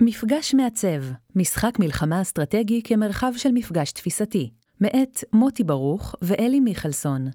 [0.00, 1.02] מפגש מעצב,
[1.36, 7.26] משחק מלחמה אסטרטגי כמרחב של מפגש תפיסתי, מאת מוטי ברוך ואלי מיכלסון,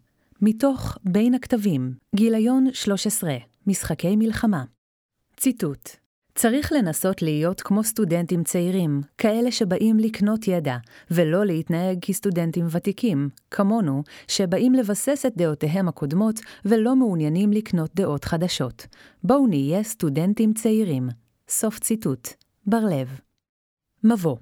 [0.41, 3.35] מתוך בין הכתבים, גיליון 13,
[3.67, 4.63] משחקי מלחמה.
[5.37, 5.89] ציטוט
[6.35, 10.77] צריך לנסות להיות כמו סטודנטים צעירים, כאלה שבאים לקנות ידע,
[11.11, 18.87] ולא להתנהג כסטודנטים ותיקים, כמונו, שבאים לבסס את דעותיהם הקודמות ולא מעוניינים לקנות דעות חדשות.
[19.23, 21.09] בואו נהיה סטודנטים צעירים.
[21.49, 22.40] סוף ציטוט.
[22.65, 23.19] בר-לב.
[24.03, 24.37] מבוא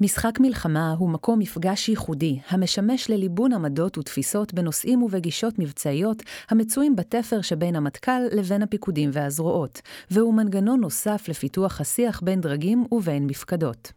[0.00, 7.40] משחק מלחמה הוא מקום מפגש ייחודי, המשמש לליבון עמדות ותפיסות בנושאים ובגישות מבצעיות המצויים בתפר
[7.40, 13.92] שבין המטכ"ל לבין הפיקודים והזרועות, והוא מנגנון נוסף לפיתוח השיח בין דרגים ובין מפקדות.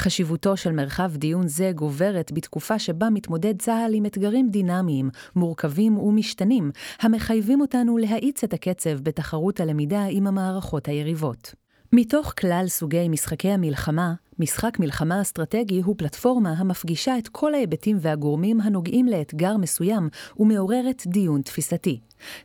[0.00, 6.70] חשיבותו של מרחב דיון זה גוברת בתקופה שבה מתמודד צה"ל עם אתגרים דינמיים, מורכבים ומשתנים,
[7.00, 11.61] המחייבים אותנו להאיץ את הקצב בתחרות הלמידה עם המערכות היריבות.
[11.94, 18.60] מתוך כלל סוגי משחקי המלחמה, משחק מלחמה אסטרטגי הוא פלטפורמה המפגישה את כל ההיבטים והגורמים
[18.60, 20.08] הנוגעים לאתגר מסוים
[20.38, 22.00] ומעוררת דיון תפיסתי.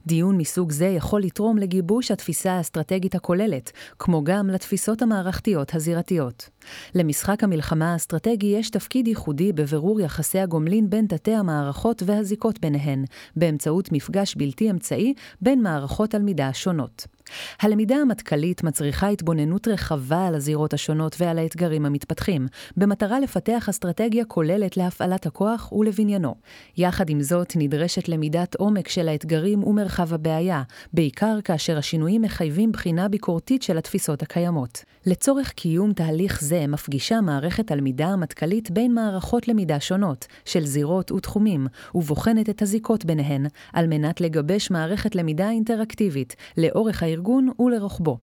[0.05, 6.49] דיון מסוג זה יכול לתרום לגיבוש התפיסה האסטרטגית הכוללת, כמו גם לתפיסות המערכתיות הזירתיות.
[6.95, 13.91] למשחק המלחמה האסטרטגי יש תפקיד ייחודי בבירור יחסי הגומלין בין תתי המערכות והזיקות ביניהן, באמצעות
[13.91, 17.16] מפגש בלתי אמצעי בין מערכות תלמידה שונות.
[17.61, 22.47] הלמידה המטכ"לית מצריכה התבוננות רחבה על הזירות השונות ועל האתגרים המתפתחים,
[22.77, 26.35] במטרה לפתח אסטרטגיה כוללת להפעלת הכוח ולבניינו.
[26.77, 33.07] יחד עם זאת, נדרשת למידת עומק של האתגרים ומרחב הבעיה, בעיקר כאשר השינויים מחייבים בחינה
[33.07, 34.83] ביקורתית של התפיסות הקיימות.
[35.05, 41.67] לצורך קיום תהליך זה מפגישה מערכת הלמידה המטכ"לית בין מערכות למידה שונות, של זירות ותחומים,
[41.95, 48.17] ובוחנת את הזיקות ביניהן, על מנת לגבש מערכת למידה אינטראקטיבית, לאורך הארגון ולרוחבו.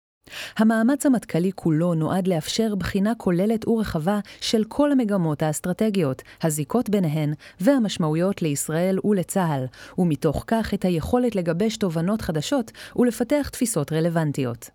[0.58, 8.42] המאמץ המטכ"לי כולו נועד לאפשר בחינה כוללת ורחבה של כל המגמות האסטרטגיות, הזיקות ביניהן והמשמעויות
[8.42, 9.64] לישראל ולצה"ל,
[9.98, 14.70] ומתוך כך את היכולת לגבש תובנות חדשות ולפתח תפיסות רלוונטיות.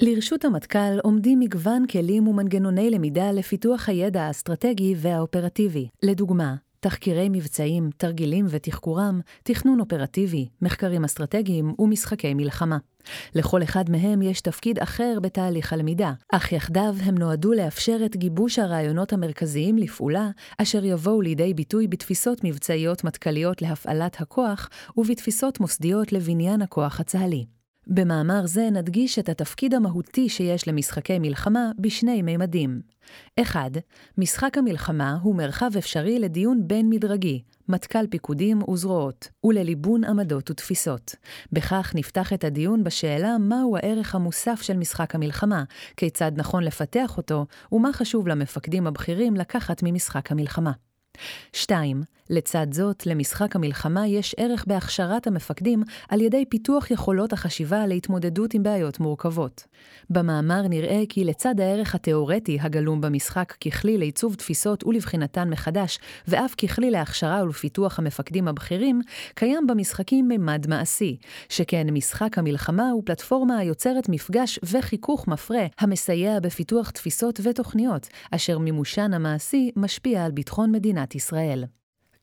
[0.00, 5.88] לרשות המטכ"ל עומדים מגוון כלים ומנגנוני למידה לפיתוח הידע האסטרטגי והאופרטיבי.
[6.02, 12.78] לדוגמה, תחקירי מבצעים, תרגילים ותחקורם, תכנון אופרטיבי, מחקרים אסטרטגיים ומשחקי מלחמה.
[13.34, 18.58] לכל אחד מהם יש תפקיד אחר בתהליך הלמידה, אך יחדיו הם נועדו לאפשר את גיבוש
[18.58, 26.62] הרעיונות המרכזיים לפעולה, אשר יבואו לידי ביטוי בתפיסות מבצעיות מטכ"ליות להפעלת הכוח, ובתפיסות מוסדיות לבניין
[26.62, 27.61] הכוח הצה"לי.
[27.86, 32.80] במאמר זה נדגיש את התפקיד המהותי שיש למשחקי מלחמה בשני מימדים.
[33.42, 33.70] 1.
[34.18, 41.14] משחק המלחמה הוא מרחב אפשרי לדיון בין-מדרגי, מטכ"ל פיקודים וזרועות, ולליבון עמדות ותפיסות.
[41.52, 45.64] בכך נפתח את הדיון בשאלה מהו הערך המוסף של משחק המלחמה,
[45.96, 50.72] כיצד נכון לפתח אותו, ומה חשוב למפקדים הבכירים לקחת ממשחק המלחמה.
[51.52, 52.02] 2.
[52.30, 58.62] לצד זאת, למשחק המלחמה יש ערך בהכשרת המפקדים על ידי פיתוח יכולות החשיבה להתמודדות עם
[58.62, 59.64] בעיות מורכבות.
[60.10, 66.90] במאמר נראה כי לצד הערך התאורטי הגלום במשחק ככלי לעיצוב תפיסות ולבחינתן מחדש, ואף ככלי
[66.90, 69.00] להכשרה ולפיתוח המפקדים הבכירים,
[69.34, 71.16] קיים במשחקים ממד מעשי,
[71.48, 79.14] שכן משחק המלחמה הוא פלטפורמה היוצרת מפגש וחיכוך מפרה, המסייע בפיתוח תפיסות ותוכניות, אשר מימושן
[79.14, 81.64] המעשי משפיע על ביטחון מדינת ישראל.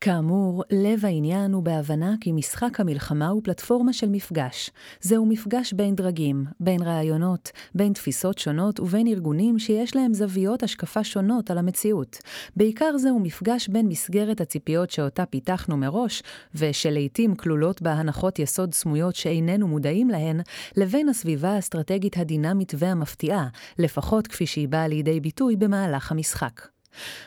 [0.02, 4.70] כאמור, לב העניין הוא בהבנה כי משחק המלחמה הוא פלטפורמה של מפגש.
[5.02, 11.04] זהו מפגש בין דרגים, בין רעיונות, בין תפיסות שונות ובין ארגונים שיש להם זוויות השקפה
[11.04, 12.18] שונות על המציאות.
[12.56, 16.24] בעיקר זהו מפגש בין מסגרת הציפיות שאותה פיתחנו מראש,
[16.56, 20.42] ושלעיתים כלולות בה הנחות יסוד סמויות שאיננו מודעים להן,
[20.78, 23.48] לבין הסביבה האסטרטגית הדינמית והמפתיעה,
[23.80, 26.79] לפחות כפי שהיא באה לידי ביטוי במהלך המשחק.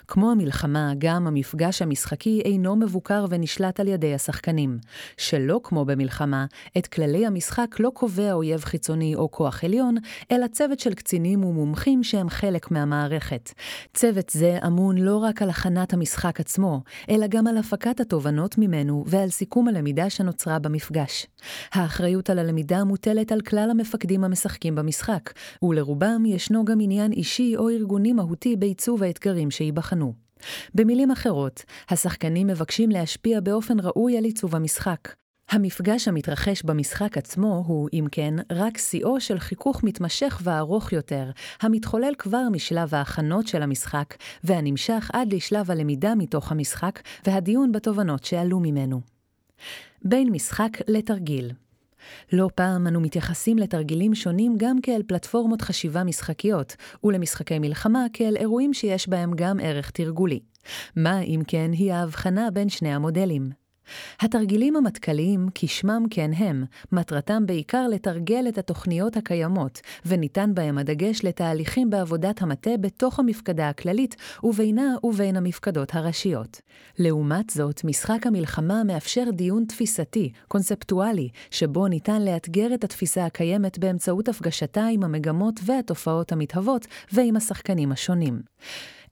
[0.08, 4.78] כמו המלחמה, גם המפגש המשחקי אינו מבוקר ונשלט על ידי השחקנים.
[5.16, 6.46] שלא כמו במלחמה,
[6.78, 9.94] את כללי המשחק לא קובע אויב חיצוני או כוח עליון,
[10.32, 13.52] אלא צוות של קצינים ומומחים שהם חלק מהמערכת.
[13.94, 19.04] צוות זה אמון לא רק על הכנת המשחק עצמו, אלא גם על הפקת התובנות ממנו
[19.06, 21.26] ועל סיכום הלמידה שנוצרה במפגש.
[21.72, 25.32] האחריות על הלמידה מוטלת על כלל המפקדים המשחקים במשחק,
[25.62, 30.12] ולרובם ישנו גם עניין אישי או ארגוני מהותי בעיצוב האתגרים שייבחנו.
[30.75, 35.14] במילים אחרות, השחקנים מבקשים להשפיע באופן ראוי על עיצוב המשחק.
[35.50, 42.12] המפגש המתרחש במשחק עצמו הוא, אם כן, רק שיאו של חיכוך מתמשך וארוך יותר, המתחולל
[42.19, 44.14] כבר משלב ההכנות של המשחק,
[44.44, 49.00] והנמשך עד לשלב הלמידה מתוך המשחק והדיון בתובנות שעלו ממנו.
[50.04, 51.52] בין משחק לתרגיל
[52.32, 58.75] לא פעם אנו מתייחסים לתרגילים שונים גם כאל פלטפורמות חשיבה משחקיות, ולמשחקי מלחמה כאל אירועים
[58.75, 60.40] שיש בהם גם ערך תרגולי.
[60.96, 63.62] מה, אם כן, היא ההבחנה בין שני המודלים?
[64.20, 71.90] התרגילים המטכ"ליים, כשמם כן הם, מטרתם בעיקר לתרגל את התוכניות הקיימות, וניתן בהם הדגש לתהליכים
[71.90, 76.61] בעבודת המטה בתוך המפקדה הכללית, ובינה ובין המפקדות הראשיות.
[76.99, 84.28] לעומת זאת, משחק המלחמה מאפשר דיון תפיסתי, קונספטואלי, שבו ניתן לאתגר את התפיסה הקיימת באמצעות
[84.28, 88.43] הפגשתה עם המגמות והתופעות המתהוות, ועם השחקנים השונים.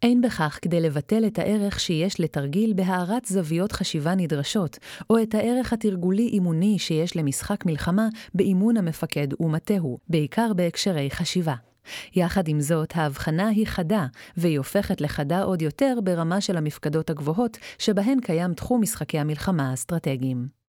[0.02, 4.78] אין בכך כדי לבטל את הערך שיש לתרגיל בהארת זוויות חשיבה נדרשות,
[5.10, 11.54] או את הערך התרגולי-אימוני שיש למשחק מלחמה באימון המפקד ומטהו, בעיקר בהקשרי חשיבה.
[12.14, 14.06] יחד עם זאת, ההבחנה היא חדה,
[14.36, 20.60] והיא הופכת לחדה עוד יותר ברמה של המפקדות הגבוהות, שבהן קיים תחום משחקי המלחמה האסטרטגיים.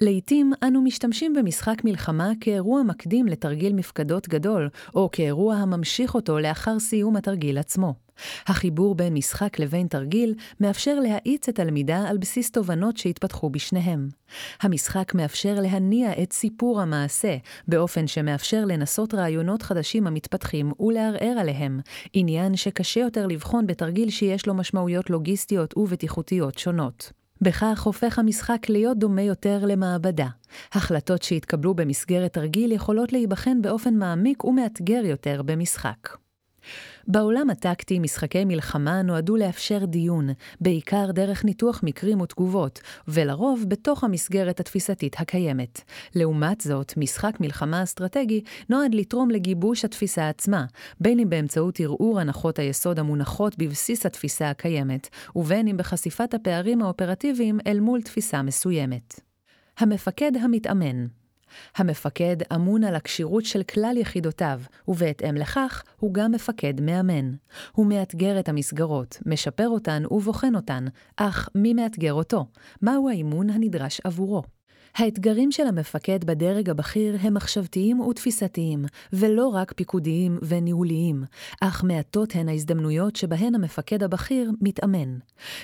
[0.00, 6.78] לעתים אנו משתמשים במשחק מלחמה כאירוע מקדים לתרגיל מפקדות גדול, או כאירוע הממשיך אותו לאחר
[6.78, 7.94] סיום התרגיל עצמו.
[8.46, 14.08] החיבור בין משחק לבין תרגיל מאפשר להאיץ את הלמידה על בסיס תובנות שהתפתחו בשניהם.
[14.60, 17.36] המשחק מאפשר להניע את סיפור המעשה,
[17.68, 21.80] באופן שמאפשר לנסות רעיונות חדשים המתפתחים ולערער עליהם,
[22.12, 27.12] עניין שקשה יותר לבחון בתרגיל שיש לו משמעויות לוגיסטיות ובטיחותיות שונות.
[27.42, 30.28] בכך הופך המשחק להיות דומה יותר למעבדה.
[30.72, 36.21] החלטות שהתקבלו במסגרת תרגיל יכולות להיבחן באופן מעמיק ומאתגר יותר במשחק.
[37.08, 40.28] בעולם הטקטי, משחקי מלחמה נועדו לאפשר דיון,
[40.60, 45.80] בעיקר דרך ניתוח מקרים ותגובות, ולרוב בתוך המסגרת התפיסתית הקיימת.
[46.14, 50.64] לעומת זאת, משחק מלחמה אסטרטגי נועד לתרום לגיבוש התפיסה עצמה,
[51.00, 57.58] בין אם באמצעות ערעור הנחות היסוד המונחות בבסיס התפיסה הקיימת, ובין אם בחשיפת הפערים האופרטיביים
[57.66, 59.20] אל מול תפיסה מסוימת.
[59.78, 61.06] המפקד המתאמן
[61.76, 67.32] המפקד אמון על הכשירות של כלל יחידותיו, ובהתאם לכך, הוא גם מפקד מאמן.
[67.72, 70.84] הוא מאתגר את המסגרות, משפר אותן ובוחן אותן,
[71.16, 72.46] אך מי מאתגר אותו?
[72.82, 74.42] מהו האימון הנדרש עבורו?
[74.96, 81.24] האתגרים של המפקד בדרג הבכיר הם מחשבתיים ותפיסתיים, ולא רק פיקודיים וניהוליים,
[81.60, 85.18] אך מעטות הן ההזדמנויות שבהן המפקד הבכיר מתאמן.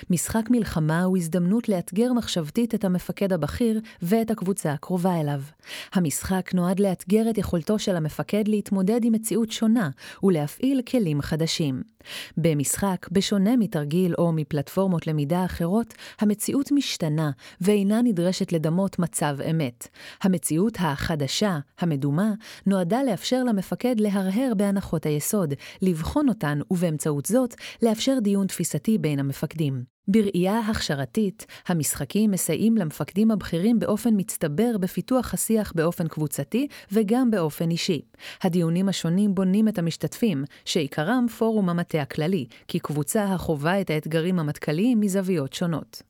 [0.09, 5.41] משחק מלחמה הוא הזדמנות לאתגר מחשבתית את המפקד הבכיר ואת הקבוצה הקרובה אליו.
[5.93, 9.89] המשחק נועד לאתגר את יכולתו של המפקד להתמודד עם מציאות שונה
[10.23, 11.81] ולהפעיל כלים חדשים.
[12.37, 17.31] במשחק, בשונה מתרגיל או מפלטפורמות למידה אחרות, המציאות משתנה
[17.61, 19.18] ואינה נדרשת לדמות מצב
[19.49, 19.87] אמת.
[20.23, 22.31] המציאות החדשה, המדומה,
[22.65, 29.98] נועדה לאפשר למפקד להרהר בהנחות היסוד, לבחון אותן ובאמצעות זאת לאפשר דיון תפיסתי בין המפקדים.
[30.11, 38.01] בראייה הכשרתית, המשחקים מסייעים למפקדים הבכירים באופן מצטבר בפיתוח השיח באופן קבוצתי וגם באופן אישי.
[38.43, 44.99] הדיונים השונים בונים את המשתתפים, שעיקרם פורום המטה הכללי, כי קבוצה החווה את האתגרים המטכ"ליים
[44.99, 46.01] מזוויות שונות.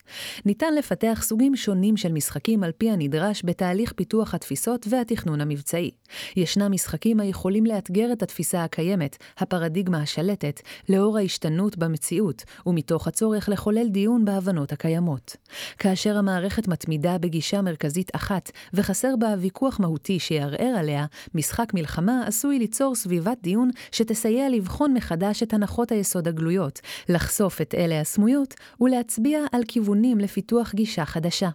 [0.46, 5.92] ניתן לפתח סוגים שונים של משחקים על פי הנדרש בתהליך פיתוח התפיסות והתכנון המבצעי.
[6.36, 13.89] ישנם משחקים היכולים לאתגר את התפיסה הקיימת, הפרדיגמה השלטת, לאור ההשתנות במציאות, ומתוך הצורך לחולל
[13.90, 15.36] דיון בהבנות הקיימות.
[15.78, 21.06] כאשר המערכת מתמידה בגישה מרכזית אחת, וחסר בה ויכוח מהותי שיערער עליה,
[21.36, 27.76] משחק מלחמה עשוי ליצור סביבת דיון שתסייע לבחון מחדש את הנחות היסוד הגלויות, לחשוף את
[27.76, 31.50] אלה הסמויות, ולהצביע על כיוונים לפיתוח גישה חדשה.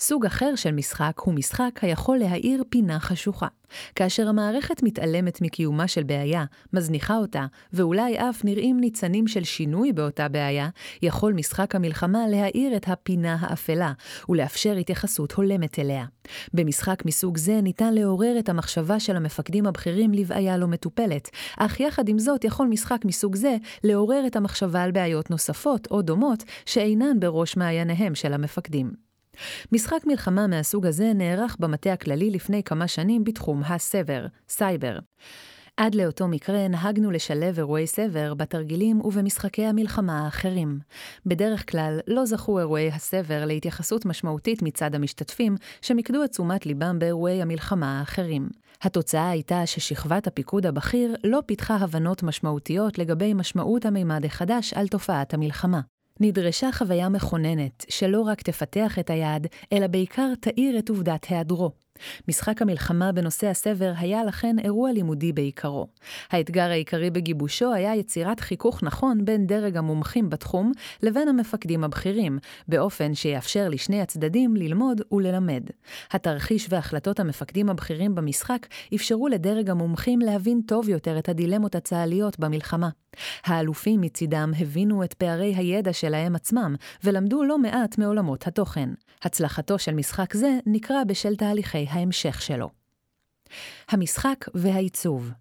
[0.00, 3.46] סוג אחר של משחק הוא משחק היכול להאיר פינה חשוכה.
[3.94, 10.28] כאשר המערכת מתעלמת מקיומה של בעיה, מזניחה אותה, ואולי אף נראים ניצנים של שינוי באותה
[10.28, 10.68] בעיה,
[11.02, 13.92] יכול משחק המלחמה להאיר את הפינה האפלה,
[14.28, 16.04] ולאפשר התייחסות הולמת אליה.
[16.54, 21.28] במשחק מסוג זה ניתן לעורר את המחשבה של המפקדים הבכירים לבעיה לא מטופלת,
[21.58, 26.02] אך יחד עם זאת יכול משחק מסוג זה לעורר את המחשבה על בעיות נוספות או
[26.02, 29.09] דומות שאינן בראש מעייניהם של המפקדים.
[29.72, 34.98] משחק מלחמה מהסוג הזה נערך במטה הכללי לפני כמה שנים בתחום הסבר, סייבר.
[35.76, 40.78] עד לאותו מקרה נהגנו לשלב אירועי סבר בתרגילים ובמשחקי המלחמה האחרים.
[41.26, 47.42] בדרך כלל לא זכו אירועי הסבר להתייחסות משמעותית מצד המשתתפים, שמיקדו את תשומת ליבם באירועי
[47.42, 48.48] המלחמה האחרים.
[48.82, 55.34] התוצאה הייתה ששכבת הפיקוד הבכיר לא פיתחה הבנות משמעותיות לגבי משמעות המימד החדש על תופעת
[55.34, 55.80] המלחמה.
[56.20, 61.70] נדרשה חוויה מכוננת, שלא רק תפתח את היעד, אלא בעיקר תאיר את עובדת היעדרו.
[62.28, 65.86] משחק המלחמה בנושא הסבר היה לכן אירוע לימודי בעיקרו.
[66.30, 72.38] האתגר העיקרי בגיבושו היה יצירת חיכוך נכון בין דרג המומחים בתחום לבין המפקדים הבכירים,
[72.68, 75.62] באופן שיאפשר לשני הצדדים ללמוד וללמד.
[76.10, 82.88] התרחיש והחלטות המפקדים הבכירים במשחק אפשרו לדרג המומחים להבין טוב יותר את הדילמות הצה"ליות במלחמה.
[83.44, 88.88] האלופים מצידם הבינו את פערי הידע שלהם עצמם, ולמדו לא מעט מעולמות התוכן.
[89.22, 92.70] הצלחתו של משחק זה נקרא בשל תהליכי ההמשך שלו.
[93.88, 95.32] המשחק והעיצוב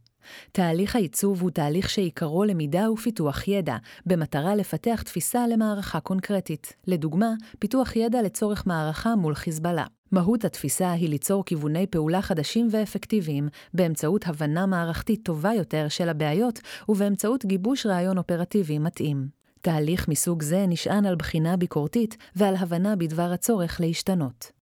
[0.52, 6.74] תהליך העיצוב הוא תהליך שעיקרו למידה ופיתוח ידע, במטרה לפתח תפיסה למערכה קונקרטית.
[6.88, 9.86] לדוגמה, פיתוח ידע לצורך מערכה מול חיזבאללה.
[10.12, 16.60] מהות התפיסה היא ליצור כיווני פעולה חדשים ואפקטיביים, באמצעות הבנה מערכתית טובה יותר של הבעיות,
[16.90, 19.28] ובאמצעות גיבוש רעיון אופרטיבי מתאים.
[19.62, 24.59] תהליך מסוג זה נשען על בחינה ביקורתית ועל הבנה בדבר הצורך להשתנות.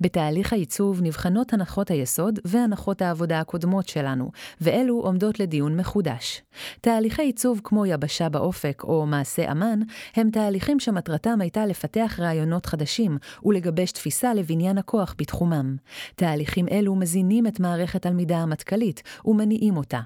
[0.00, 6.42] בתהליך העיצוב נבחנות הנחות היסוד והנחות העבודה הקודמות שלנו, ואלו עומדות לדיון מחודש.
[6.80, 9.80] תהליכי עיצוב כמו יבשה באופק או מעשה אמן,
[10.16, 15.76] הם תהליכים שמטרתם הייתה לפתח רעיונות חדשים ולגבש תפיסה לבניין הכוח בתחומם.
[16.14, 20.00] תהליכים אלו מזינים את מערכת הלמידה המטכ"לית ומניעים אותה.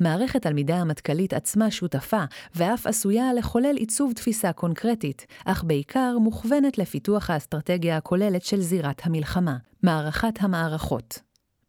[0.00, 2.24] מערכת תלמידי המטכ"לית עצמה שותפה,
[2.54, 9.56] ואף עשויה לחולל עיצוב תפיסה קונקרטית, אך בעיקר מוכוונת לפיתוח האסטרטגיה הכוללת של זירת המלחמה,
[9.82, 11.18] מערכת המערכות.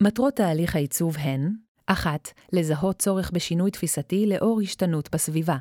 [0.01, 1.51] מטרות תהליך העיצוב הן
[1.91, 2.29] 1.
[2.53, 5.57] לזהות צורך בשינוי תפיסתי לאור השתנות בסביבה.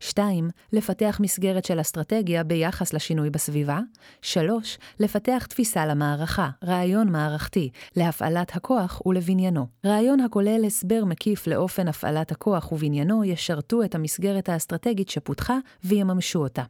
[0.00, 0.50] 2.
[0.72, 3.80] לפתח מסגרת של אסטרטגיה ביחס לשינוי בסביבה.
[4.22, 4.78] 3.
[5.00, 9.66] לפתח תפיסה למערכה, רעיון מערכתי, להפעלת הכוח ולבניינו.
[9.86, 16.62] רעיון הכולל הסבר מקיף לאופן הפעלת הכוח ובניינו ישרתו את המסגרת האסטרטגית שפותחה ויממשו אותה.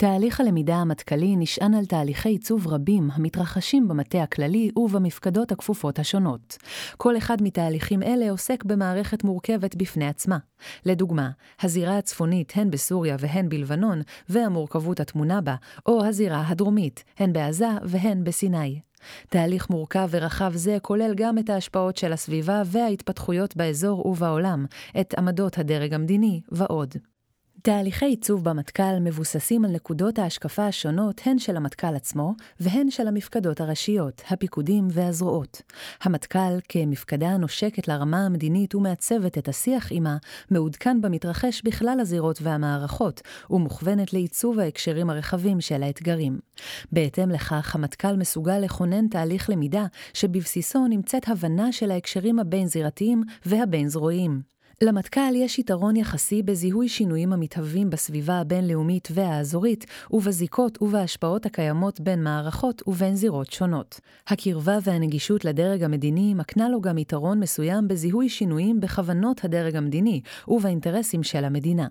[0.00, 6.56] תהליך הלמידה המטכ"לי נשען על תהליכי עיצוב רבים המתרחשים במטה הכללי ובמפקדות הכפופות השונות.
[6.96, 10.38] כל אחד מתהליכים אלה עוסק במערכת מורכבת בפני עצמה.
[10.86, 11.30] לדוגמה,
[11.62, 15.54] הזירה הצפונית הן בסוריה והן בלבנון, והמורכבות הטמונה בה,
[15.86, 18.80] או הזירה הדרומית, הן בעזה והן בסיני.
[19.28, 24.66] תהליך מורכב ורחב זה כולל גם את ההשפעות של הסביבה וההתפתחויות באזור ובעולם,
[25.00, 26.94] את עמדות הדרג המדיני ועוד.
[27.62, 33.60] תהליכי עיצוב במטכ"ל מבוססים על נקודות ההשקפה השונות הן של המטכ"ל עצמו והן של המפקדות
[33.60, 35.62] הראשיות, הפיקודים והזרועות.
[36.02, 40.16] המטכ"ל, כמפקדה הנושקת לרמה המדינית ומעצבת את השיח עימה,
[40.50, 46.38] מעודכן במתרחש בכלל הזירות והמערכות, ומוכוונת לעיצוב ההקשרים הרחבים של האתגרים.
[46.92, 54.59] בהתאם לכך, המטכ"ל מסוגל לכונן תהליך למידה שבבסיסו נמצאת הבנה של ההקשרים הבין-זירתיים והבין-זרועיים.
[54.82, 62.82] למטכ"ל יש יתרון יחסי בזיהוי שינויים המתהווים בסביבה הבינלאומית והאזורית, ובזיקות ובהשפעות הקיימות בין מערכות
[62.86, 64.00] ובין זירות שונות.
[64.28, 71.22] הקרבה והנגישות לדרג המדיני מקנה לו גם יתרון מסוים בזיהוי שינויים בכוונות הדרג המדיני ובאינטרסים
[71.22, 71.86] של המדינה.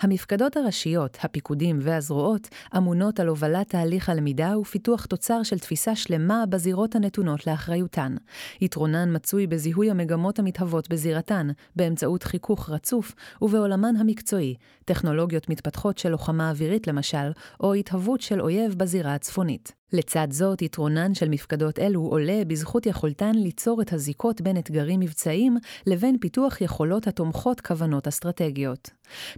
[0.00, 6.94] המפקדות הראשיות, הפיקודים והזרועות, אמונות על הובלת תהליך הלמידה ופיתוח תוצר של תפיסה שלמה בזירות
[6.94, 8.16] הנתונות לאחריותן.
[8.60, 16.50] יתרונן מצוי בזיהוי המגמות המתהוות בזירתן, באמצעות חיכוך רצוף, ובעולמן המקצועי, טכנולוגיות מתפתחות של לוחמה
[16.50, 19.72] אווירית למשל, או התהוות של אויב בזירה הצפונית.
[19.92, 25.56] לצד זאת, יתרונן של מפקדות אלו עולה בזכות יכולתן ליצור את הזיקות בין אתגרים מבצעיים
[25.86, 28.90] לבין פיתוח יכולות התומכות כוונות אסטרטגיות.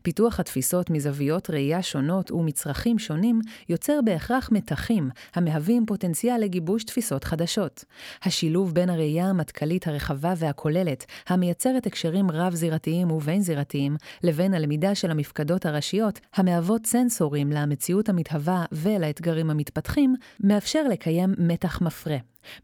[0.03, 7.85] פיתוח התפיסות מזוויות ראייה שונות ומצרכים שונים יוצר בהכרח מתחים, המהווים פוטנציאל לגיבוש תפיסות חדשות.
[8.23, 16.21] השילוב בין הראייה המטכ"לית הרחבה והכוללת, המייצרת הקשרים רב-זירתיים ובין-זירתיים, לבין הלמידה של המפקדות הראשיות,
[16.35, 22.17] המהוות סנסורים למציאות המתהווה ולאתגרים המתפתחים, מאפשר לקיים מתח מפרה.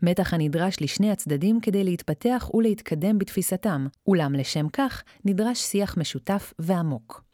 [0.03, 7.26] מתח הנדרש לשני הצדדים כדי להתפתח ולהתקדם בתפיסתם, אולם לשם כך נדרש שיח משותף ועמוק.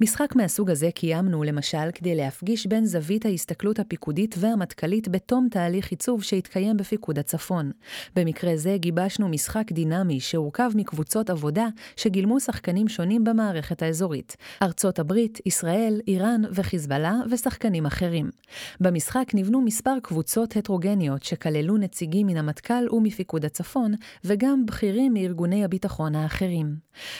[0.00, 6.22] משחק מהסוג הזה קיימנו למשל כדי להפגיש בין זווית ההסתכלות הפיקודית והמטכ"לית בתום תהליך עיצוב
[6.22, 7.70] שהתקיים בפיקוד הצפון.
[8.16, 14.36] במקרה זה גיבשנו משחק דינמי שהורכב מקבוצות עבודה שגילמו שחקנים שונים במערכת האזורית.
[14.62, 18.30] ארצות הברית, ישראל, איראן וחיזבאללה ושחקנים אחרים.
[18.80, 23.94] במשחק נבנו מספר קבוצות הטרוגניות שכללו נציגים מן המטכ"ל ומפיקוד הצפון,
[24.24, 26.76] וגם בכירים מארגוני הביטחון האחרים.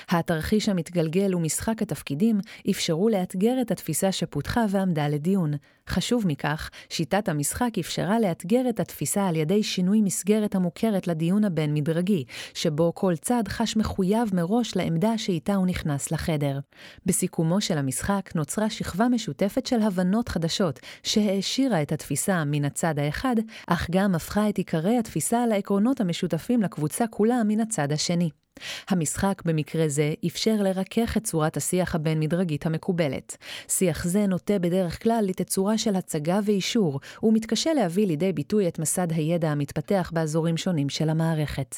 [0.08, 2.40] התרחיש המתגלגל הוא משחק התפקידים המפקדים
[2.70, 5.52] אפשרו לאתגר את התפיסה שפותחה ועמדה לדיון.
[5.88, 12.24] חשוב מכך, שיטת המשחק אפשרה לאתגר את התפיסה על ידי שינוי מסגרת המוכרת לדיון הבין-מדרגי,
[12.54, 16.60] שבו כל צד חש מחויב מראש לעמדה שאיתה הוא נכנס לחדר.
[17.06, 23.36] בסיכומו של המשחק נוצרה שכבה משותפת של הבנות חדשות, שהעשירה את התפיסה מן הצד האחד,
[23.66, 28.43] אך גם הפכה את עיקרי התפיסה לעקרונות המשותפים לקבוצה כולה מן הצד השני.
[28.88, 33.36] המשחק במקרה זה אפשר לרכך את צורת השיח הבין-מדרגית המקובלת.
[33.68, 39.12] שיח זה נוטה בדרך כלל לתצורה של הצגה ואישור, ומתקשה להביא לידי ביטוי את מסד
[39.12, 41.76] הידע המתפתח באזורים שונים של המערכת.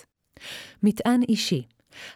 [0.82, 1.62] מטען אישי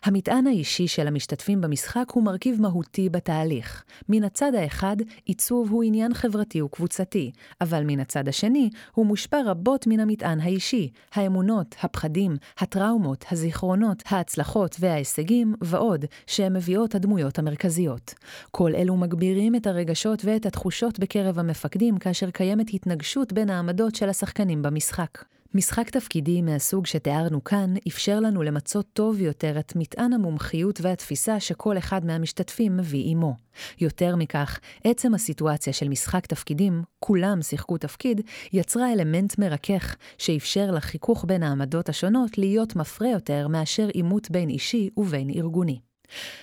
[0.04, 3.84] המטען האישי של המשתתפים במשחק הוא מרכיב מהותי בתהליך.
[4.08, 9.86] מן הצד האחד, עיצוב הוא עניין חברתי וקבוצתי, אבל מן הצד השני, הוא מושפע רבות
[9.86, 18.14] מן המטען האישי, האמונות, הפחדים, הטראומות, הזיכרונות, ההצלחות וההישגים, ועוד, שהן מביאות הדמויות המרכזיות.
[18.50, 24.08] כל אלו מגבירים את הרגשות ואת התחושות בקרב המפקדים כאשר קיימת התנגשות בין העמדות של
[24.08, 25.39] השחקנים במשחק.
[25.54, 31.78] משחק תפקידי מהסוג שתיארנו כאן אפשר לנו למצות טוב יותר את מטען המומחיות והתפיסה שכל
[31.78, 33.34] אחד מהמשתתפים מביא עמו.
[33.80, 38.20] יותר מכך, עצם הסיטואציה של משחק תפקידים, כולם שיחקו תפקיד,
[38.52, 44.90] יצרה אלמנט מרכך, שאפשר לחיכוך בין העמדות השונות להיות מפרה יותר מאשר עימות בין אישי
[44.96, 45.89] ובין ארגוני.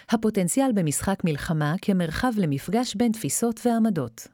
[0.09, 4.27] הפוטנציאל במשחק מלחמה כמרחב למפגש בין תפיסות ועמדות.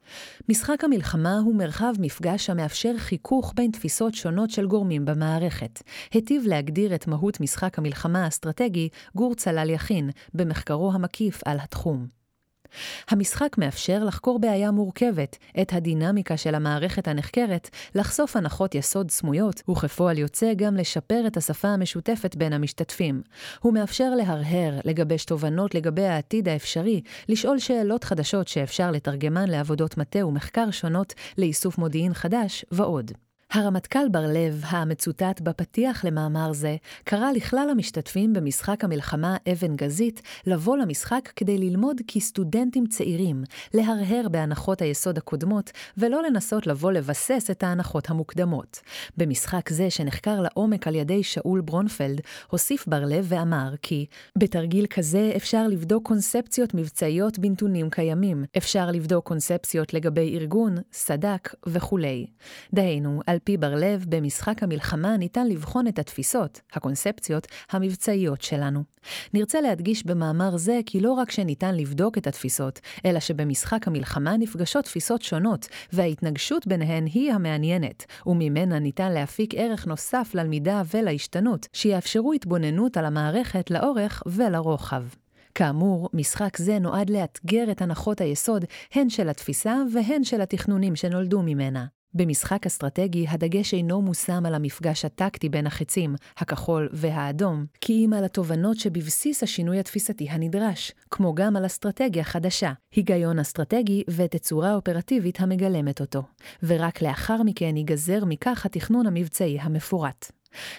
[0.49, 5.83] משחק המלחמה הוא מרחב מפגש המאפשר חיכוך בין תפיסות שונות של גורמים במערכת.
[6.13, 12.22] היטיב להגדיר את מהות משחק המלחמה האסטרטגי גור צלל יכין, במחקרו המקיף על התחום.
[13.09, 20.17] המשחק מאפשר לחקור בעיה מורכבת, את הדינמיקה של המערכת הנחקרת, לחשוף הנחות יסוד סמויות, וכפועל
[20.17, 23.21] יוצא גם לשפר את השפה המשותפת בין המשתתפים.
[23.59, 30.25] הוא מאפשר להרהר, לגבש תובנות לגבי העתיד האפשרי, לשאול שאלות חדשות שאפשר לתרגמן לעבודות מטה
[30.25, 33.11] ומחקר שונות, לאיסוף מודיעין חדש, ועוד.
[33.53, 41.29] הרמטכ"ל בר-לב, המצוטט בפתיח למאמר זה, קרא לכלל המשתתפים במשחק המלחמה אבן גזית לבוא למשחק
[41.35, 43.43] כדי ללמוד כסטודנטים צעירים,
[43.73, 48.79] להרהר בהנחות היסוד הקודמות, ולא לנסות לבוא לבסס את ההנחות המוקדמות.
[49.17, 54.05] במשחק זה, שנחקר לעומק על ידי שאול ברונפלד, הוסיף בר-לב ואמר כי
[54.37, 62.25] בתרגיל כזה אפשר לבדוק קונספציות מבצעיות בנתונים קיימים, אפשר לבדוק קונספציות לגבי ארגון, סד"כ וכולי.
[62.73, 68.83] דהיינו, על פי בר-לב, במשחק המלחמה ניתן לבחון את התפיסות, הקונספציות, המבצעיות שלנו.
[69.33, 74.85] נרצה להדגיש במאמר זה כי לא רק שניתן לבדוק את התפיסות, אלא שבמשחק המלחמה נפגשות
[74.85, 82.97] תפיסות שונות, וההתנגשות ביניהן היא המעניינת, וממנה ניתן להפיק ערך נוסף ללמידה ולהשתנות, שיאפשרו התבוננות
[82.97, 85.03] על המערכת לאורך ולרוחב.
[85.55, 91.41] כאמור, משחק זה נועד לאתגר את הנחות היסוד הן של התפיסה והן של התכנונים שנולדו
[91.41, 91.85] ממנה.
[92.15, 98.23] במשחק אסטרטגי הדגש אינו מושם על המפגש הטקטי בין החצים, הכחול והאדום, כי אם על
[98.23, 106.01] התובנות שבבסיס השינוי התפיסתי הנדרש, כמו גם על אסטרטגיה חדשה, היגיון אסטרטגי ותצורה אופרטיבית המגלמת
[106.01, 106.23] אותו,
[106.63, 110.31] ורק לאחר מכן ייגזר מכך התכנון המבצעי המפורט.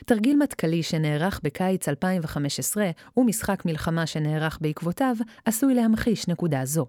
[0.06, 6.86] תרגיל מטכ"לי שנערך בקיץ 2015 ומשחק מלחמה שנערך בעקבותיו, עשוי להמחיש נקודה זו.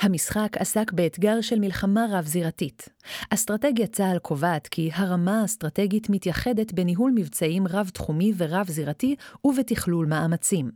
[0.00, 2.88] המשחק עסק באתגר של מלחמה רב-זירתית.
[3.30, 10.70] אסטרטגיית צה"ל קובעת כי הרמה האסטרטגית מתייחדת בניהול מבצעים רב-תחומי ורב-זירתי ובתכלול מאמצים.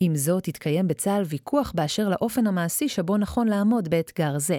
[0.00, 4.56] עם זאת, התקיים בצה"ל ויכוח באשר לאופן המעשי שבו נכון לעמוד באתגר זה.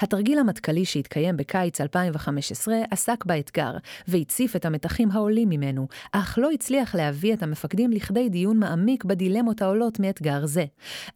[0.00, 3.72] התרגיל המטכ"לי שהתקיים בקיץ 2015 עסק באתגר,
[4.08, 9.62] והציף את המתחים העולים ממנו, אך לא הצליח להביא את המפקדים לכדי דיון מעמיק בדילמות
[9.62, 10.64] העולות מאתגר זה.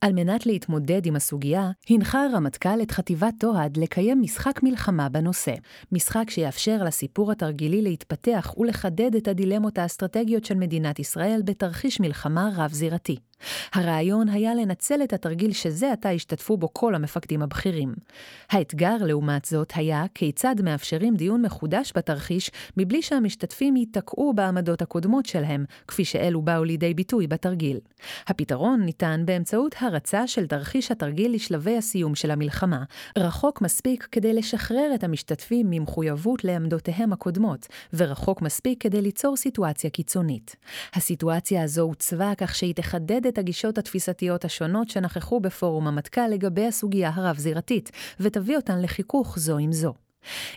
[0.00, 5.54] על מנת להתמודד עם הסוגיה, הנחה הרמטכ"ל את חטיבת תוהד לקיים משחק מלחמה בנושא.
[5.92, 13.27] משחק שיאפשר לסיפור התרגילי להתפתח ולחדד את הדילמות האסטרטגיות של מדינת ישראל בתרחיש מלחמה רב-זירתי.
[13.72, 17.94] הרעיון היה לנצל את התרגיל שזה עתה השתתפו בו כל המפקדים הבכירים.
[18.50, 25.64] האתגר, לעומת זאת, היה כיצד מאפשרים דיון מחודש בתרחיש מבלי שהמשתתפים ייתקעו בעמדות הקודמות שלהם,
[25.88, 27.78] כפי שאלו באו לידי ביטוי בתרגיל.
[28.26, 32.84] הפתרון ניתן באמצעות הרצה של תרחיש התרגיל לשלבי הסיום של המלחמה,
[33.18, 40.56] רחוק מספיק כדי לשחרר את המשתתפים ממחויבות לעמדותיהם הקודמות, ורחוק מספיק כדי ליצור סיטואציה קיצונית.
[40.94, 47.10] הסיטואציה הזו עוצבה כך שהיא תחדד את הגישות התפיסתיות השונות שנכחו בפורום המטכ"ל לגבי הסוגיה
[47.14, 50.07] הרב-זירתית, ותביא אותן לחיכוך זו עם זו.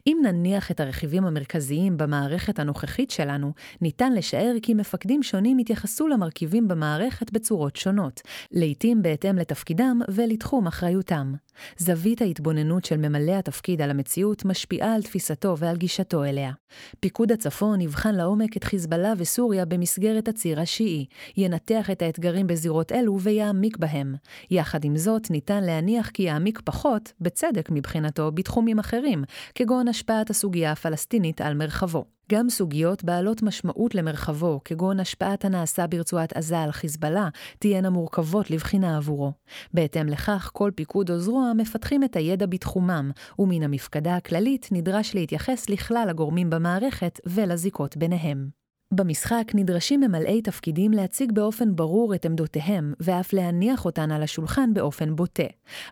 [0.08, 6.68] אם נניח את הרכיבים המרכזיים במערכת הנוכחית שלנו, ניתן לשער כי מפקדים שונים יתייחסו למרכיבים
[6.68, 8.22] במערכת בצורות שונות,
[8.52, 11.34] לעתים בהתאם לתפקידם ולתחום אחריותם.
[11.78, 16.52] זווית ההתבוננות של ממלא התפקיד על המציאות משפיעה על תפיסתו ועל גישתו אליה.
[17.00, 21.06] פיקוד הצפון יבחן לעומק את חיזבאללה וסוריה במסגרת הציר השיעי,
[21.38, 24.16] ינתח את האתגרים בזירות אלו ויעמיק בהם.
[24.52, 29.24] יחד עם זאת, ניתן להניח כי יעמיק פחות, בצדק מבחינתו, בתחומים אחרים,
[29.56, 32.06] כגון השפעת הסוגיה הפלסטינית על מרחבו.
[32.32, 38.98] גם סוגיות בעלות משמעות למרחבו, כגון השפעת הנעשה ברצועת עזה על חיזבאללה, תהיינה מורכבות לבחינה
[38.98, 39.32] עבורו.
[39.74, 45.70] בהתאם לכך, כל פיקוד או זרוע מפתחים את הידע בתחומם, ומן המפקדה הכללית נדרש להתייחס
[45.70, 48.61] לכלל הגורמים במערכת ולזיקות ביניהם.
[48.94, 55.16] במשחק נדרשים ממלאי תפקידים להציג באופן ברור את עמדותיהם, ואף להניח אותן על השולחן באופן
[55.16, 55.44] בוטה.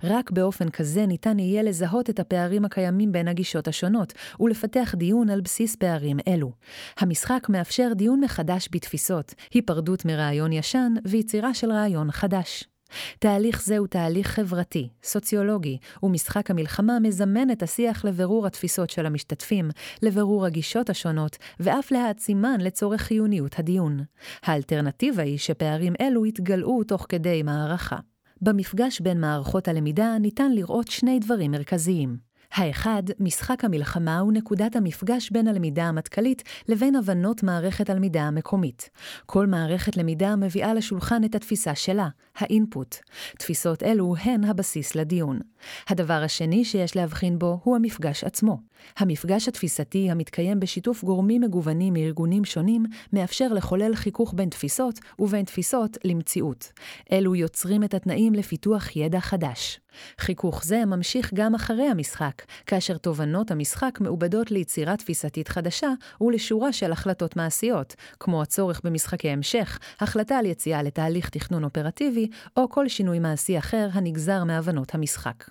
[0.03, 5.41] רק באופן כזה ניתן יהיה לזהות את הפערים הקיימים בין הגישות השונות, ולפתח דיון על
[5.41, 6.51] בסיס פערים אלו.
[6.97, 12.78] המשחק מאפשר דיון מחדש בתפיסות, היפרדות מרעיון ישן ויצירה של רעיון חדש.
[13.19, 19.69] תהליך זה הוא תהליך חברתי, סוציולוגי, ומשחק המלחמה מזמן את השיח לבירור התפיסות של המשתתפים,
[20.02, 23.99] לבירור הגישות השונות, ואף להעצימן לצורך חיוניות הדיון.
[24.43, 27.97] האלטרנטיבה היא שפערים אלו יתגלעו תוך כדי מערכה.
[28.41, 32.28] במפגש בין מערכות הלמידה ניתן לראות שני דברים מרכזיים.
[32.53, 38.89] האחד, משחק המלחמה הוא נקודת המפגש בין הלמידה המטכ"לית לבין הבנות מערכת הלמידה המקומית.
[39.25, 42.07] כל מערכת למידה מביאה לשולחן את התפיסה שלה,
[42.38, 42.95] האינפוט.
[43.38, 45.39] תפיסות אלו הן הבסיס לדיון.
[45.88, 48.58] הדבר השני שיש להבחין בו הוא המפגש עצמו.
[48.98, 55.98] המפגש התפיסתי המתקיים בשיתוף גורמים מגוונים מארגונים שונים, מאפשר לחולל חיכוך בין תפיסות ובין תפיסות
[56.04, 56.72] למציאות.
[57.12, 59.80] אלו יוצרים את התנאים לפיתוח ידע חדש.
[60.19, 65.89] חיכוך זה ממשיך גם אחרי המשחק, כאשר תובנות המשחק מעובדות ליצירה תפיסתית חדשה
[66.22, 72.69] ולשורה של החלטות מעשיות, כמו הצורך במשחקי המשך, החלטה על יציאה לתהליך תכנון אופרטיבי, או
[72.69, 75.48] כל שינוי מעשי אחר הנגזר מהבנות המשחק.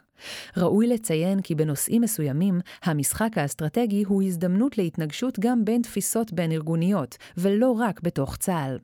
[0.57, 7.71] ראוי לציין כי בנושאים מסוימים, המשחק האסטרטגי הוא הזדמנות להתנגשות גם בין תפיסות בין-ארגוניות, ולא
[7.71, 8.79] רק בתוך צה"ל.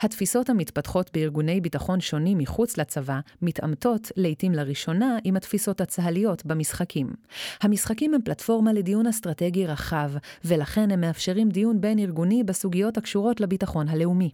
[0.00, 7.12] התפיסות המתפתחות בארגוני ביטחון שונים מחוץ לצבא מתעמתות, לעתים לראשונה, עם התפיסות הצה"ליות במשחקים.
[7.62, 10.10] המשחקים הם פלטפורמה לדיון אסטרטגי רחב,
[10.44, 14.30] ולכן הם מאפשרים דיון בין-ארגוני בסוגיות הקשורות לביטחון הלאומי.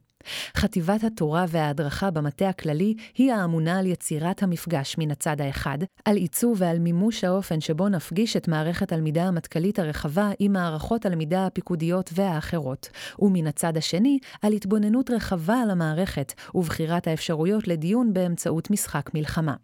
[0.56, 6.56] חטיבת התורה וההדרכה במטה הכללי היא האמונה על יצירת המפגש מן הצד האחד, על עיצוב
[6.60, 12.88] ועל מימוש האופן שבו נפגיש את מערכת הלמידה המטכ"לית הרחבה עם מערכות הלמידה הפיקודיות והאחרות,
[13.18, 19.54] ומן הצד השני, על התבוננות רחבה על המערכת ובחירת האפשרויות לדיון באמצעות משחק מלחמה.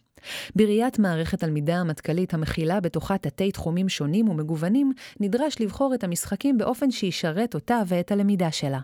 [0.56, 6.90] בראיית מערכת הלמידה המטכ"לית המכילה בתוכה תתי תחומים שונים ומגוונים, נדרש לבחור את המשחקים באופן
[6.90, 8.80] שישרת אותה ואת הלמידה שלה.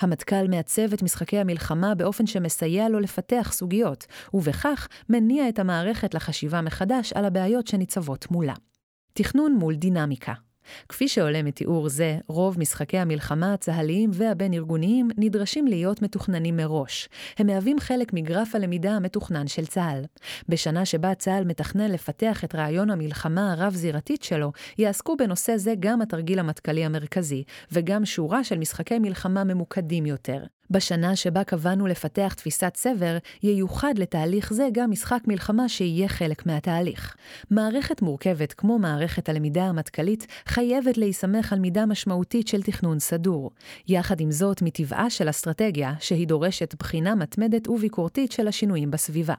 [0.00, 6.60] המטכ"ל מעצב את משחקי המלחמה באופן שמסייע לו לפתח סוגיות, ובכך מניע את המערכת לחשיבה
[6.60, 8.54] מחדש על הבעיות שניצבות מולה.
[9.12, 10.32] תכנון מול דינמיקה
[10.88, 17.08] כפי שעולה מתיאור זה, רוב משחקי המלחמה הצה"ליים והבין-ארגוניים נדרשים להיות מתוכננים מראש.
[17.38, 20.04] הם מהווים חלק מגרף הלמידה המתוכנן של צה"ל.
[20.48, 26.38] בשנה שבה צה"ל מתכנן לפתח את רעיון המלחמה הרב-זירתית שלו, יעסקו בנושא זה גם התרגיל
[26.38, 30.44] המטכ"לי המרכזי, וגם שורה של משחקי מלחמה ממוקדים יותר.
[30.70, 37.16] בשנה שבה קבענו לפתח תפיסת סבר, ייוחד לתהליך זה גם משחק מלחמה שיהיה חלק מהתהליך.
[37.50, 43.50] מערכת מורכבת כמו מערכת הלמידה המטכ"לית חייבת להיסמך על מידה משמעותית של תכנון סדור.
[43.88, 49.34] יחד עם זאת, מטבעה של אסטרטגיה, שהיא דורשת בחינה מתמדת וביקורתית של השינויים בסביבה.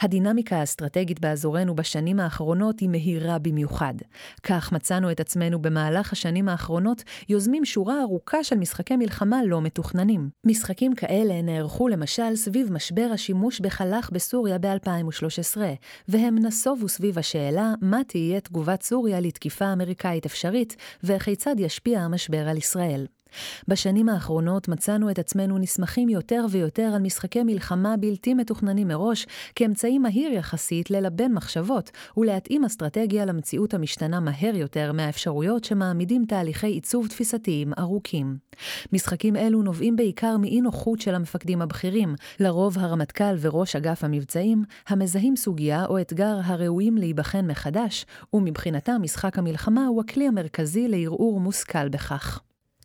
[0.00, 3.94] הדינמיקה האסטרטגית באזורנו בשנים האחרונות היא מהירה במיוחד.
[4.42, 10.30] כך מצאנו את עצמנו במהלך השנים האחרונות יוזמים שורה ארוכה של משחקי מלחמה לא מתוכננים.
[10.46, 15.56] משחקים כאלה נערכו למשל סביב משבר השימוש בחל"כ בסוריה ב-2013,
[16.08, 22.56] והם נסובו סביב השאלה מה תהיה תגובת סוריה לתקיפה אמריקאית אפשרית, וכיצד ישפיע המשבר על
[22.56, 23.06] ישראל.
[23.68, 29.98] בשנים האחרונות מצאנו את עצמנו נסמכים יותר ויותר על משחקי מלחמה בלתי מתוכננים מראש, כאמצעי
[29.98, 37.72] מהיר יחסית ללבן מחשבות ולהתאים אסטרטגיה למציאות המשתנה מהר יותר מהאפשרויות שמעמידים תהליכי עיצוב תפיסתיים
[37.78, 38.36] ארוכים.
[38.92, 45.36] משחקים אלו נובעים בעיקר מאי נוחות של המפקדים הבכירים, לרוב הרמטכ"ל וראש אגף המבצעים, המזהים
[45.36, 52.40] סוגיה או אתגר הראויים להיבחן מחדש, ומבחינתם משחק המלחמה הוא הכלי המרכזי לערעור מושכל בכך.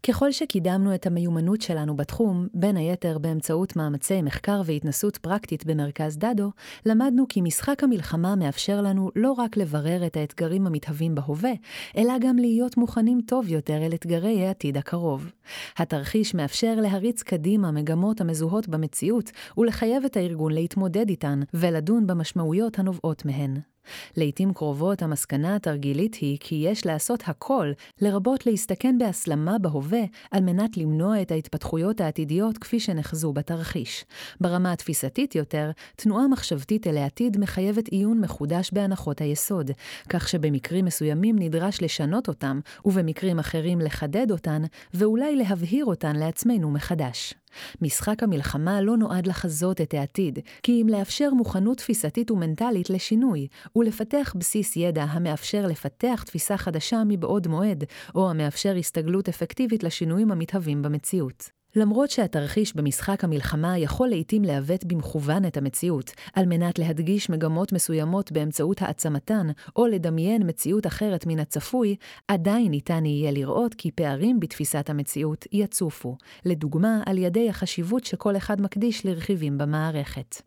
[0.07, 6.51] ככל שקידמנו את המיומנות שלנו בתחום, בין היתר באמצעות מאמצי מחקר והתנסות פרקטית במרכז דדו,
[6.85, 11.51] למדנו כי משחק המלחמה מאפשר לנו לא רק לברר את האתגרים המתהווים בהווה,
[11.97, 15.31] אלא גם להיות מוכנים טוב יותר אל אתגרי העתיד הקרוב.
[15.77, 23.25] התרחיש מאפשר להריץ קדימה מגמות המזוהות במציאות ולחייב את הארגון להתמודד איתן ולדון במשמעויות הנובעות
[23.25, 23.70] מהן.
[24.17, 30.77] לעתים קרובות המסקנה התרגילית היא כי יש לעשות הכל, לרבות להסתכן בהסלמה בהווה, על מנת
[30.77, 34.05] למנוע את ההתפתחויות העתידיות כפי שנחזו בתרחיש.
[34.41, 39.71] ברמה התפיסתית יותר, תנועה מחשבתית אל העתיד מחייבת עיון מחודש בהנחות היסוד,
[40.09, 44.61] כך שבמקרים מסוימים נדרש לשנות אותם, ובמקרים אחרים לחדד אותן,
[44.93, 47.33] ואולי להבהיר אותן לעצמנו מחדש.
[47.81, 54.33] משחק המלחמה לא נועד לחזות את העתיד, כי אם לאפשר מוכנות תפיסתית ומנטלית לשינוי, ולפתח
[54.37, 57.83] בסיס ידע המאפשר לפתח תפיסה חדשה מבעוד מועד,
[58.15, 61.60] או המאפשר הסתגלות אפקטיבית לשינויים המתהווים במציאות.
[61.75, 68.31] למרות שהתרחיש במשחק המלחמה יכול לעתים לעוות במכוון את המציאות, על מנת להדגיש מגמות מסוימות
[68.31, 71.95] באמצעות העצמתן, או לדמיין מציאות אחרת מן הצפוי,
[72.27, 78.61] עדיין ניתן יהיה לראות כי פערים בתפיסת המציאות יצופו, לדוגמה על ידי החשיבות שכל אחד
[78.61, 80.41] מקדיש לרכיבים במערכת.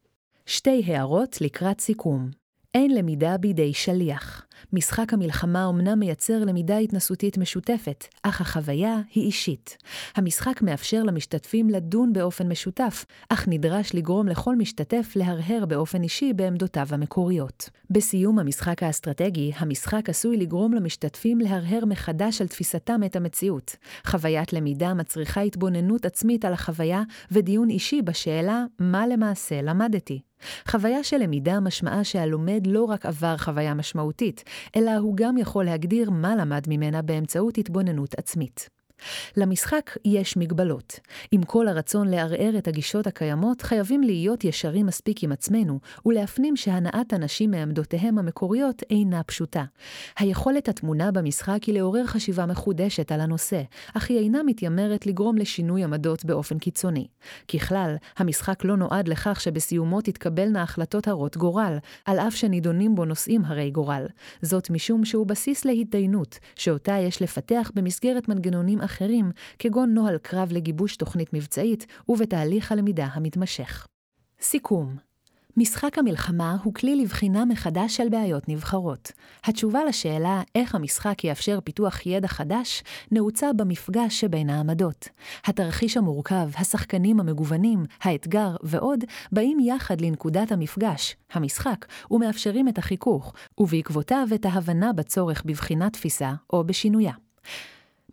[0.47, 2.31] שתי הערות לקראת סיכום.
[2.75, 4.47] אין למידה בידי שליח.
[4.73, 9.77] משחק המלחמה אומנם מייצר למידה התנסותית משותפת, אך החוויה היא אישית.
[10.17, 16.87] המשחק מאפשר למשתתפים לדון באופן משותף, אך נדרש לגרום לכל משתתף להרהר באופן אישי בעמדותיו
[16.91, 17.71] המקוריות.
[17.91, 23.77] בסיום המשחק האסטרטגי, המשחק עשוי לגרום למשתתפים להרהר מחדש על תפיסתם את המציאות.
[24.07, 30.21] חוויית למידה מצריכה התבוננות עצמית על החוויה ודיון אישי בשאלה מה למעשה למדתי.
[30.69, 34.44] חוויה של למידה משמעה שהלומד לא רק עבר חוויה משמעותית,
[34.77, 38.69] אלא הוא גם יכול להגדיר מה למד ממנה באמצעות התבוננות עצמית.
[39.37, 41.01] למשחק יש מגבלות.
[41.33, 47.15] עם כל הרצון לערער את הגישות הקיימות, חייבים להיות ישרים מספיק עם עצמנו, ולהפנים שהנעת
[47.15, 49.65] אנשים מעמדותיהם המקוריות אינה פשוטה.
[50.19, 53.63] היכולת התמונה במשחק היא לעורר חשיבה מחודשת על הנושא,
[53.95, 57.07] אך היא אינה מתיימרת לגרום לשינוי עמדות באופן קיצוני.
[57.49, 63.45] ככלל, המשחק לא נועד לכך שבסיומו תתקבלנה החלטות הרות גורל, על אף שנידונים בו נושאים
[63.45, 64.07] הרי גורל.
[64.43, 70.97] זאת משום שהוא בסיס להתדיינות, שאותה יש לפתח במסגרת מנגנונים אחרים, כגון נוהל קרב לגיבוש
[70.97, 73.87] תוכנית מבצעית ובתהליך הלמידה המתמשך.
[74.41, 74.97] סיכום
[75.57, 79.13] משחק המלחמה הוא כלי לבחינה מחדש של בעיות נבחרות.
[79.45, 85.09] התשובה לשאלה איך המשחק יאפשר פיתוח ידע חדש נעוצה במפגש שבין העמדות.
[85.45, 94.29] התרחיש המורכב, השחקנים המגוונים, האתגר ועוד באים יחד לנקודת המפגש, המשחק, ומאפשרים את החיכוך, ובעקבותיו
[94.35, 97.13] את ההבנה בצורך בבחינת תפיסה או בשינויה.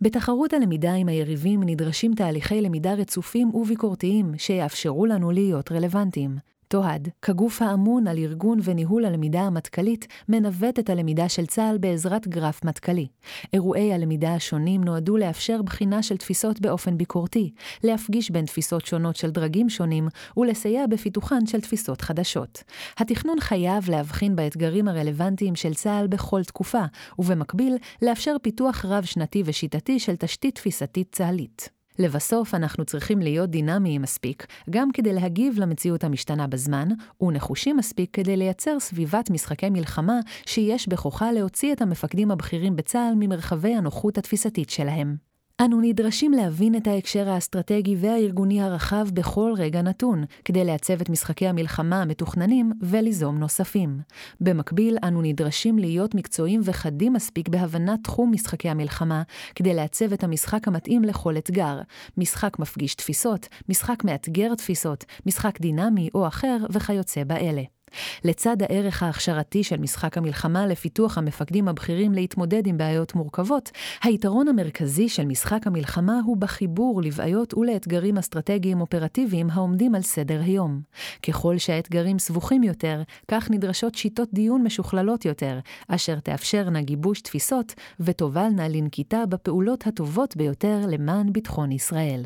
[0.02, 6.38] בתחרות הלמידה עם היריבים נדרשים תהליכי למידה רצופים וביקורתיים שיאפשרו לנו להיות רלוונטיים.
[6.72, 12.66] תוהד, כגוף האמון על ארגון וניהול הלמידה המטכ"לית, מנווט את הלמידה של צה"ל בעזרת גרף
[12.66, 13.08] מטכ"לי.
[13.54, 17.52] אירועי הלמידה השונים נועדו לאפשר בחינה של תפיסות באופן ביקורתי,
[17.84, 20.08] להפגיש בין תפיסות שונות של דרגים שונים,
[20.38, 22.64] ולסייע בפיתוחן של תפיסות חדשות.
[22.98, 26.84] התכנון חייב להבחין באתגרים הרלוונטיים של צה"ל בכל תקופה,
[27.20, 31.81] ובמקביל, לאפשר פיתוח רב-שנתי ושיטתי של תשתית תפיסתית צה"לית.
[32.00, 36.88] לבסוף, אנחנו צריכים להיות דינמיים מספיק, גם כדי להגיב למציאות המשתנה בזמן,
[37.22, 43.76] ונחושים מספיק כדי לייצר סביבת משחקי מלחמה שיש בכוחה להוציא את המפקדים הבכירים בצה"ל ממרחבי
[43.76, 45.31] הנוחות התפיסתית שלהם.
[45.66, 51.48] אנו נדרשים להבין את ההקשר האסטרטגי והארגוני הרחב בכל רגע נתון, כדי לעצב את משחקי
[51.48, 54.00] המלחמה המתוכננים וליזום נוספים.
[54.42, 59.24] במקביל, אנו נדרשים להיות מקצועיים וחדים מספיק בהבנת תחום משחקי המלחמה,
[59.56, 61.82] כדי לעצב את המשחק המתאים לכל אתגר.
[62.18, 67.81] משחק מפגיש תפיסות, משחק מאתגר תפיסות, משחק דינמי או אחר וכיוצא באלה.
[68.24, 73.72] לצד הערך ההכשרתי של משחק המלחמה לפיתוח המפקדים הבכירים להתמודד עם בעיות מורכבות,
[74.04, 80.82] היתרון המרכזי של משחק המלחמה הוא בחיבור לבעיות ולאתגרים אסטרטגיים אופרטיביים העומדים על סדר היום.
[81.28, 88.68] ככל שהאתגרים סבוכים יותר, כך נדרשות שיטות דיון משוכללות יותר, אשר תאפשרנה גיבוש תפיסות ותובלנה
[88.68, 92.24] לנקיטה בפעולות הטובות ביותר למען ביטחון ישראל.